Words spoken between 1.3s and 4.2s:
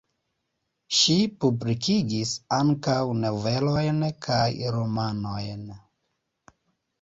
publikigis ankaŭ novelojn,